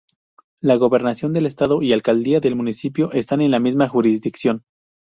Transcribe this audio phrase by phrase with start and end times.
[0.61, 4.63] La gobernación del estado y alcaldía del municipio están en la misma jurisdicción.